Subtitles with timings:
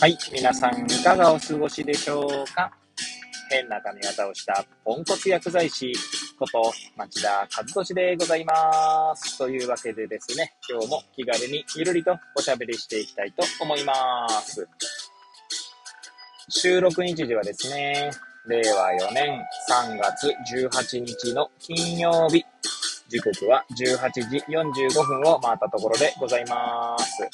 [0.00, 0.16] はい。
[0.32, 2.70] 皆さん、いかがお過ごしでしょうか？
[3.50, 5.92] 変な髪型をしたポンコツ薬剤師
[6.38, 9.36] こと町田和俊でございます。
[9.36, 14.68] というわけでですね、今日も気軽にゆるりとおしゃべりしていきたいと思います。
[16.48, 18.12] 収録日時はですね、
[18.46, 22.44] 令和4年3月18日の金曜日、
[23.08, 27.28] 時刻は18時45分を回ったところでございます。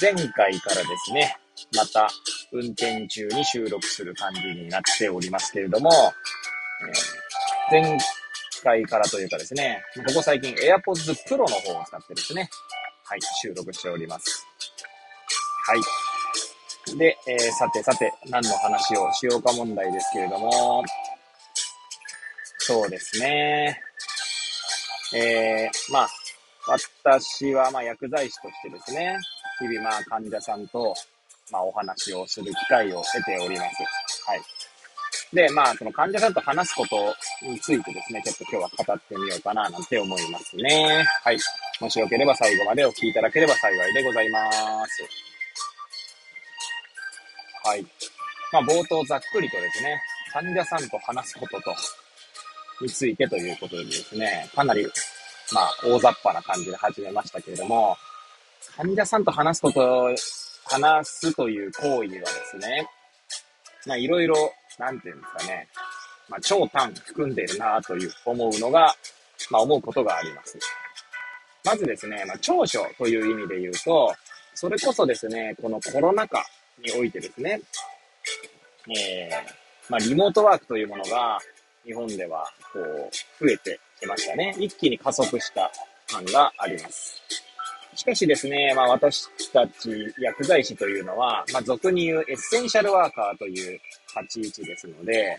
[0.00, 1.36] 前回からですね、
[1.76, 2.08] また
[2.52, 5.90] 運転中に収録する感じになっておりますけれども、
[7.72, 7.98] えー、前
[8.62, 12.50] 回からというかですね、ここ最近 AirPods Pro の方を使ってですね、
[13.04, 14.46] はい、収録しております。
[15.66, 16.96] はい。
[16.96, 20.82] で、えー、さてさて、何の話をしようか問題ですけれども、
[22.58, 23.80] そうですね。
[25.14, 26.08] えー、まあ、
[26.66, 29.18] 私はまあ薬剤師としてですね、
[29.60, 30.94] 日々まあ患者さんと
[31.50, 33.82] まあお話をする機会を得ております。
[34.26, 34.40] はい。
[35.32, 37.14] で、まあその患者さんと話すこと
[37.46, 41.04] についてですね、ちょっと今日は語ってみようかななんて思いますね。
[41.22, 41.38] はい。
[41.80, 44.50] もしよければ最後までお聞きいただければ幸いでございま
[44.86, 45.02] す。
[47.64, 47.86] はい。
[48.52, 51.74] まあ冒頭ざっくりとですね、患者さんと話すことと、
[52.80, 54.84] についてということでですね、かなり、
[55.52, 57.96] まあ大雑把な感じで始めましたけれども、
[58.76, 60.14] 患者さんと話すこと、
[60.70, 62.86] 話すという行為にはですね、
[63.86, 65.68] まあいろいろ、なんていうんですかね、
[66.28, 68.94] まあ超短含んでるなという思うのが、
[69.50, 70.58] まあ思うことがあります。
[71.64, 74.14] まずですね、まあ長所という意味で言うと、
[74.54, 76.44] それこそですね、このコロナ禍
[76.78, 77.60] においてですね、
[78.88, 81.38] えー、まあリモートワークというものが
[81.84, 84.54] 日本ではこう増えてきましたね。
[84.58, 85.70] 一気に加速した
[86.06, 87.20] 感があります。
[88.00, 93.78] しかしですね、まあ私たち薬剤師というのは、まあ俗に言うエッセンシャルワーカーという
[94.22, 95.36] 立ち位置ですので、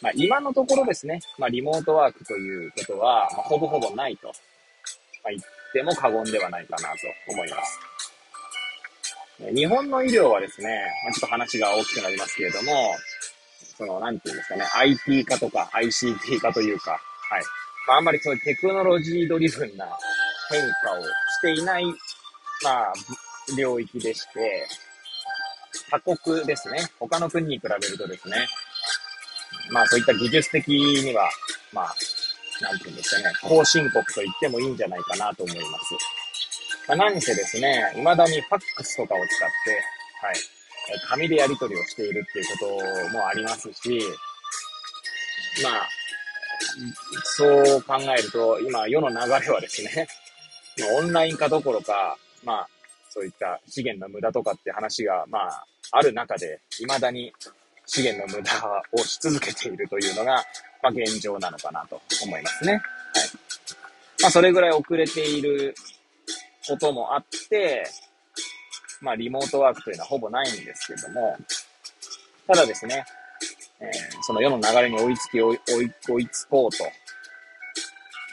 [0.00, 4.28] まあ今のところですね、まあリモートワークということは、まあ、ほぼほぼないと、
[5.22, 5.42] ま、言っ
[5.74, 6.96] ても過言ではないかなと
[7.28, 7.78] 思います。
[9.54, 12.94] 日本の医療はですね、まあ、ちょっと話が大きくなりますけれども、
[13.76, 17.42] その、なんていうんですかね、IT 化とか ICT 化というか、はい。
[17.86, 19.86] まあ、あんまりそういうテクノロジードリブンな
[20.50, 21.08] 変化をし
[21.42, 21.84] ていない、
[22.64, 22.92] まあ、
[23.56, 24.66] 領域でして、
[25.90, 26.78] 他国ですね。
[26.98, 28.36] 他の国に比べるとですね、
[29.72, 31.30] まあそういった技術的には、
[31.72, 31.94] まあ、
[32.60, 35.94] なんていうんですかね、後進国と言ってもいいんじゃないかなと思います。
[36.88, 40.36] まあ、何せですね、未だにファックスとかを使って、はい、
[41.08, 44.02] 紙でやり取りをしているっていうこともありますし、
[45.62, 45.88] まあ、
[47.24, 50.06] そう考えると、今世の流れはですね、
[50.82, 52.68] オンライン化どころか、まあ、
[53.08, 57.32] そういった資源の無駄とかって話が、まあ、ある中で、未だに
[57.86, 58.52] 資源の無駄
[58.92, 60.44] をし続けているというのが、
[60.82, 62.72] まあ、現状なのかなと思いますね。
[62.72, 62.82] はい。
[64.22, 65.74] まあ、それぐらい遅れている
[66.66, 67.84] こともあって、
[69.00, 71.36] まあ、リモートワークというのはほぼないんですけども、
[72.46, 73.04] ただですね、
[73.80, 75.58] えー、その世の流れに追いつき追い
[76.06, 76.84] 追いつこうと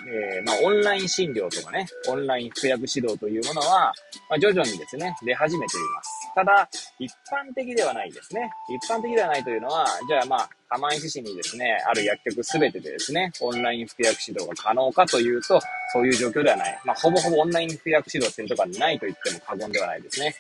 [0.10, 3.92] えー、まあ、オンライン診療とかね、オンライン服薬指導というものは、
[4.30, 6.10] まあ、徐々にですね、出始めています。
[6.34, 8.50] ただ、一般的ではないですね。
[8.70, 15.60] 一般的ではないというのは、じゃあまあ、釜石市にですね、ある薬局すべてでですね、オンライン服薬指導が可能かというと、
[15.92, 16.82] そういう状況ではない。
[16.86, 20.34] まあ、ほぼほぼオンライン服薬指導してるとかないと言っても過言ではないですね。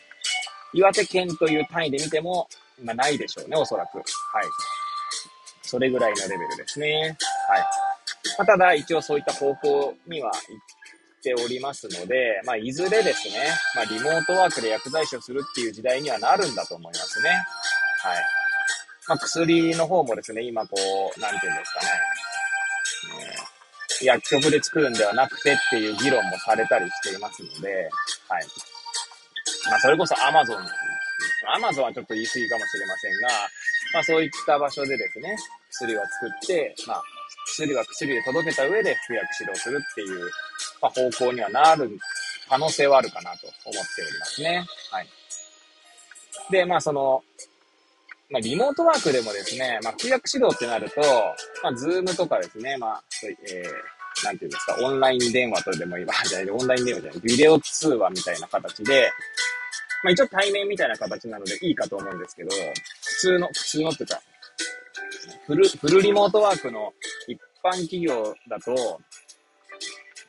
[0.74, 2.48] 岩手県という単位で見ても、
[2.82, 3.98] まあ、ないでしょうね、おそらく。
[3.98, 4.06] はい。
[5.62, 7.18] それぐらいのレベルですね。
[7.50, 7.87] はい。
[8.38, 13.36] まあ、ただ、一応そういった方向には行っておりますので、まあ、いずれですね、
[13.76, 17.30] まあ、リモートワークで薬剤師をするっていう時代にはなるんだと思いますね。
[17.30, 17.38] はい。
[19.08, 20.76] まあ、薬の方もですね、今こ
[21.18, 21.88] う、なんていうんですかね、
[24.02, 27.90] 薬局で作るんではなくてっていう議論もされたりしていますので、
[28.28, 28.46] はい。
[29.70, 30.58] まあ、それこそ Amazon、
[31.58, 33.28] Amazon はちょっと言い過ぎかもしれませんが、
[33.94, 35.36] まあ、そういった場所でですね、
[35.72, 37.04] 薬は作って、まあ、
[37.46, 40.30] 薬は薬で届けた上で服薬指導するっていう、
[40.82, 41.98] まあ、方向にはなる
[42.50, 44.66] 可能性はあるかなと思っておりますね。
[44.92, 45.08] はい。
[46.50, 47.24] で、まあその、
[48.30, 51.02] まあリモートワークでもですね、まあ服薬指導ってなると、
[51.64, 59.12] まあズームとかですね、まあ、えー、なんていうんですか、オンライン電話とでも今、じゃオンライン電話じゃない、ビデオ通話みたいな形で、
[60.04, 64.22] まあ一応対面みたいな形なのでいいかと思うんですけど、普通の、普通のっていうか、
[65.48, 66.94] フル、フルリモートワークの
[67.26, 69.00] 一般企業だと、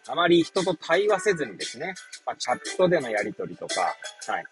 [0.06, 1.92] あまり人と対話せずにですね、
[2.24, 4.44] まあ、チャットでのやり取りとか、はい。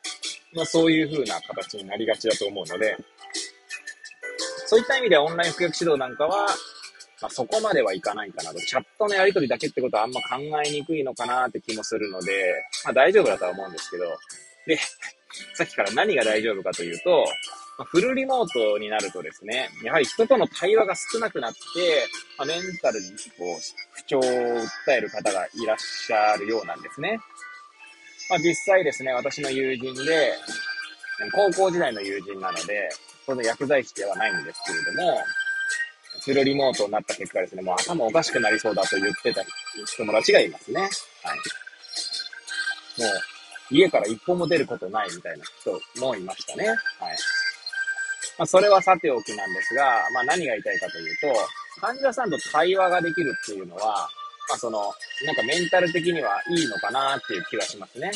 [0.52, 2.96] まあ、そういう風な形になりがちだと思うので、
[4.66, 6.48] そういった意味でオンライン服薬指導なんかは、
[7.22, 8.58] まあ、そこまではいかないかなと。
[8.58, 10.36] チャットのやり取りだけってことはあんま考
[10.66, 12.54] えにくいのかなって気もするので、
[12.84, 14.04] まあ大丈夫だとは思うんですけど、
[14.66, 14.76] で、
[15.54, 17.24] さっきから何が大丈夫かというと、
[17.84, 21.58] フルリモートになるとですね、やはり人との対話が少なくなって、
[22.46, 23.08] メンタルに
[23.38, 23.60] こう
[23.92, 27.20] 不調を訴える方がいらっしゃるようなんですね。
[28.30, 30.32] まあ、実際ですね、私の友人で、
[31.32, 32.88] 高校時代の友人なので、
[33.26, 35.18] 当然薬剤師ではないんですけれども、
[36.24, 39.42] フルリモートになった結果ですね、もう頭おかしくなりそうだと言ってた
[39.96, 40.80] 友達がいますね。
[40.80, 40.90] はい。
[43.00, 46.68] もう、家から一歩も出ることないみたいな人もいましたね。
[46.68, 46.78] はい。
[48.38, 54.08] まあ、それはさておきなんですが、まあ何が言いたいかというと、患者さんと対話ができるっていうのは、
[54.48, 54.92] まあその、
[55.24, 58.10] なんかメンタル的にはいいのかなっていう気はしますね。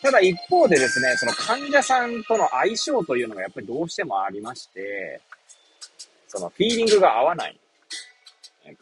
[0.00, 5.20] ただ一方でですね、その患者さんとの相性というのがやっぱりどうしてもありまして、
[6.28, 7.58] そのフィーリングが合わない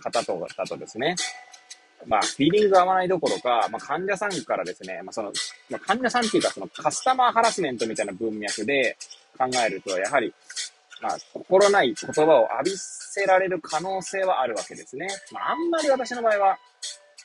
[0.03, 1.17] 方とだとですね、
[2.07, 5.33] まあ、フィーリング合わないどころか、まあ、患者さんからですね、まあ、その、
[5.71, 8.97] まあ、患者さんっていうか、そのカスタマーハラスメントみたいな文脈で
[9.37, 10.33] 考えると、やはり、
[11.03, 15.09] まあ、心ない言葉を浴びせられる可能性はあるわけですね。
[15.33, 16.59] まあ、あんまり私の場合は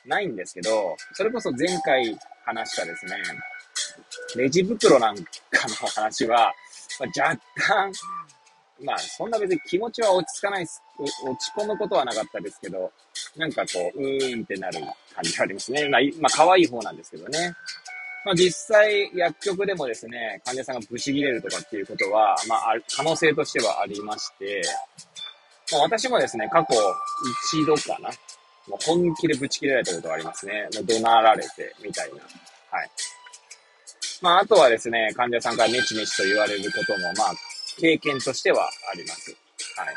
[0.06, 3.16] ないんですけど、それこそ前回話したですね、
[4.36, 5.22] レジ袋なんか
[5.68, 6.52] の話は、
[7.00, 7.92] まあ、若干、
[8.84, 12.90] まあ、そんな別に気持ちは落ち着かないす、落ち込むことはなかったですけど、
[13.36, 14.80] なんかこう、うーんってなる
[15.14, 15.88] 感じがありますね。
[15.88, 17.54] まあ、まあ、可愛い方なんですけどね。
[18.24, 24.62] まあ、実際、薬局でもですね、患者さんがブチ切れるとかっていうことは、まあ、可能性としてはありまして、
[25.72, 26.74] まあ、私もですね、過去
[27.50, 28.10] 一度かな。
[28.68, 30.68] もう本気でブチ切れられたことがありますね。
[30.74, 32.14] もう怒鳴られて、みたいな。
[32.70, 32.90] はい。
[34.20, 37.34] まあ、あとはですね、患者さんからネチネチと言われることも、まあ、
[37.78, 39.30] 経験としてはあります。
[39.76, 39.94] はい。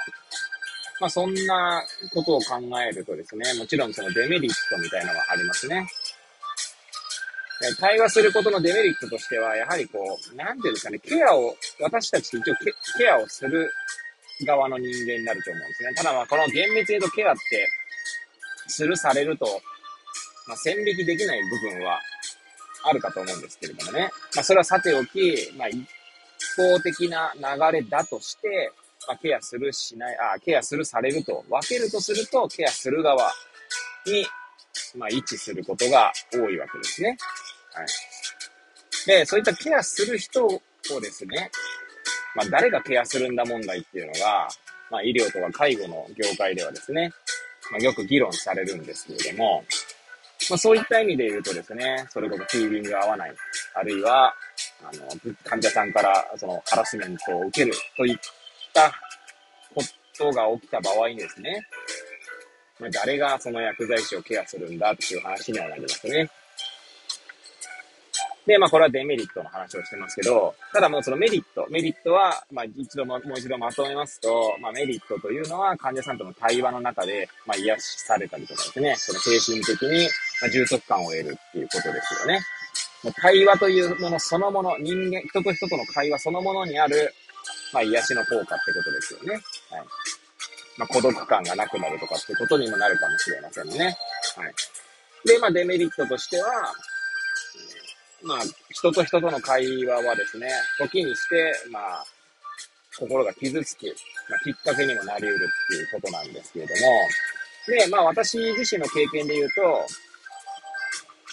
[1.01, 1.83] まあ、そんな
[2.13, 5.87] ことを考えるとですね、もちろんそのデメリットみたいなのはありますね。
[7.79, 12.55] 対話することのデメリットとしては、やはりこう、なんていうんですかね、ケアを、私たち一応
[12.97, 13.71] ケアをする
[14.45, 15.93] 側の人間になると思うんですね。
[15.95, 17.69] ただまあ、この厳密に言うとケアって、
[18.67, 19.61] するされると、
[20.47, 21.99] まあ、線引きできない部分は
[22.83, 24.09] あるかと思うんですけれどもね。
[24.35, 25.67] まあ、それはさておき、まあ、
[26.55, 28.71] 一方的な流れだとして、
[29.07, 33.31] まあ、ケアするしない、あ、ケアするされると分けるとすると、ケアする側
[34.05, 34.25] に、
[34.97, 37.17] まあ、位置することが多いわけですね。
[37.73, 37.87] はい。
[39.05, 40.61] で、そういったケアする人を
[41.01, 41.51] ですね、
[42.35, 44.47] まあ、誰がケアするんだ問題っていうのが、
[44.89, 47.11] まあ、医療とか介護の業界ではですね、
[47.71, 49.65] まあ、よく議論されるんですけれども、
[50.49, 53.33] まあ、そういった意味で言うとですね、それこそフィーリングが合わない、
[53.73, 54.33] あるいは、
[54.89, 58.17] あの、患者さんからそのハラスメントを受けるといっ
[58.73, 58.91] た
[59.73, 59.83] こ
[60.17, 61.67] とが起きた場合にですね、
[62.79, 66.29] ま、誰がその薬剤師をケアするんだっていう話にはなりますね。
[68.45, 80.07] で、まあこれはデメリットの話をしてますけど、ただもうそのメリット、メリットは、まあ一度も、もう一度まとめますと、まあメリットというのは患者さんとの対話の中で、まあ癒しされたりとかですね、その精神的に、
[80.41, 82.39] ま充足感を得るっていうことですよね。
[83.05, 87.13] もう対話というものそのもの、人間、人と人との会話そのものにある、
[87.71, 89.33] まあ癒しの効果ってことですよね。
[89.33, 89.41] はい。
[90.77, 93.95] まあ孤独感がなくなるとかってことにもなるかもしれませんね。
[94.35, 94.53] はい。
[95.23, 96.73] で、まあデメリットとしては、
[98.23, 98.39] まあ、
[98.71, 102.05] 人と人との会話はですね、時にして、まあ、
[102.97, 103.85] 心が傷つく、
[104.27, 106.79] まあ、きっかけにもなり得るっていうことなんですけれども、
[107.67, 109.85] で、まあ私自身の経験で言うと、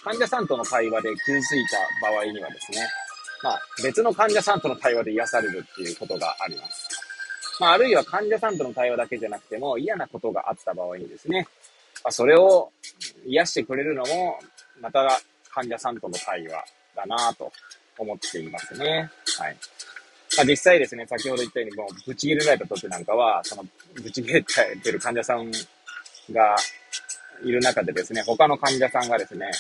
[0.05, 2.87] 患者さんとの会話で傷ついた場合にはですね、
[3.43, 6.89] まあ別の患者さんとの対話で癒されるっていうことがあります。
[7.61, 11.47] まああるいは患者さんとの対話だけじゃなくても嫌なことがあった場合にですね、
[12.05, 12.71] まあ、それを
[13.27, 14.39] 癒してくれるのも、
[14.81, 16.65] また患者さんとの対話
[16.97, 17.53] だなと
[17.99, 19.11] 思っていますね。
[19.39, 19.57] はい。
[20.37, 25.53] まあ、実際ですね、先ほど言ったように、もう、ぶち切れられた時なんかは、その、ぶち切れてる患者さん
[26.33, 26.57] が
[27.45, 29.51] いる中でですね、他の患者さんがですね、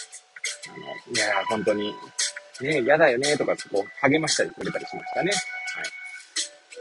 [0.68, 1.94] あの、いや、本当に、
[2.60, 5.32] ね、嫌だよね、とか、こう、励ましたりくれたりしましたね。
[5.32, 5.84] はい。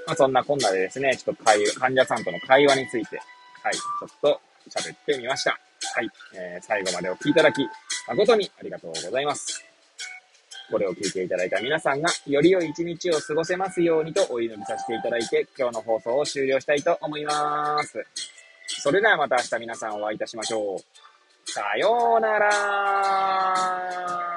[0.08, 3.18] まあ、そんなこんなでですね、ちょっと会患者さんとの会話について、
[3.64, 5.52] はい、ちょっと喋ってみました。
[5.52, 6.10] はい。
[6.36, 7.68] えー、最後までお聞きいただき、
[8.08, 9.64] 誠にありがとうございます。
[10.72, 18.04] これを聞いていただいた皆さんが、より良い一日を過ごせますようにとお祈りさせていただいて、今日の放送を終了したいと思います。
[18.68, 21.01] それではまた明日皆さんお会いいたしましょう。
[21.52, 24.31] さようなら。